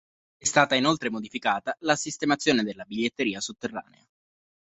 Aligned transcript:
È 0.35 0.45
stata 0.47 0.73
inoltre 0.73 1.11
modificata 1.11 1.75
la 1.81 1.95
sistemazione 1.95 2.63
della 2.63 2.85
biglietteria 2.85 3.39
sotterranea. 3.39 4.03